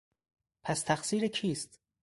[0.63, 1.79] پس تقصیر کیست؟